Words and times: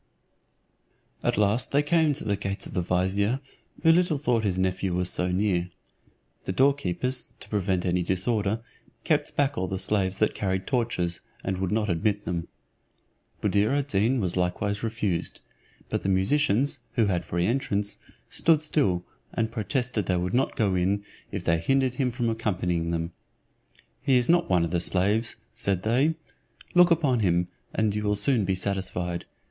At 1.21 1.37
last 1.37 1.71
they 1.71 1.83
came 1.83 2.13
to 2.13 2.23
the 2.23 2.35
gates 2.35 2.65
of 2.65 2.73
the 2.73 2.81
vizier 2.81 3.39
who 3.83 3.91
little 3.91 4.17
thought 4.17 4.43
his 4.43 4.57
nephew 4.57 4.95
was 4.95 5.11
so 5.11 5.31
near. 5.31 5.69
The 6.45 6.51
doorkeepers, 6.51 7.29
to 7.39 7.47
prevent 7.49 7.85
any 7.85 8.01
disorder, 8.01 8.61
kept 9.03 9.35
back 9.35 9.59
all 9.59 9.67
the 9.67 9.77
slaves 9.77 10.17
that 10.17 10.33
carried 10.33 10.65
torches, 10.65 11.21
and 11.43 11.59
would 11.59 11.71
not 11.71 11.87
admit 11.87 12.25
them. 12.25 12.47
Buddir 13.43 13.77
ad 13.77 13.89
Deen 13.89 14.19
was 14.19 14.35
likewise 14.35 14.81
refused; 14.81 15.39
but 15.87 16.01
the 16.01 16.09
musicians, 16.09 16.79
who 16.93 17.05
had 17.05 17.23
free 17.23 17.45
entrance, 17.45 17.99
stood 18.27 18.63
still, 18.63 19.05
and 19.31 19.51
protested 19.51 20.07
they 20.07 20.17
would 20.17 20.33
not 20.33 20.55
go 20.55 20.73
in, 20.73 21.03
if 21.31 21.43
they 21.43 21.59
hindered 21.59 21.93
him 21.97 22.09
from 22.09 22.27
accompanying 22.27 22.89
them. 22.89 23.11
"He 24.01 24.17
is 24.17 24.27
not 24.27 24.49
one 24.49 24.65
of 24.65 24.71
the 24.71 24.79
slaves'" 24.79 25.35
said 25.53 25.83
they; 25.83 26.15
"look 26.73 26.89
upon 26.89 27.19
him, 27.19 27.49
and 27.71 27.93
you 27.93 28.01
will 28.01 28.15
soon 28.15 28.45
be 28.45 28.55
satisfied. 28.55 29.25